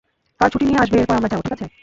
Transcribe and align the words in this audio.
কাল 0.39 0.49
ছুটি 0.49 0.65
নিয়ে 0.65 0.81
আসবে 0.83 0.95
এরপর 0.99 1.17
আমরা 1.17 1.29
যাব, 1.31 1.39
ঠিক 1.41 1.53
আছে? 1.55 1.65